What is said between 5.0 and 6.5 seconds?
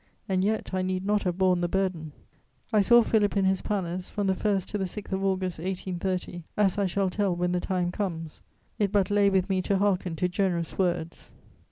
of August 1830,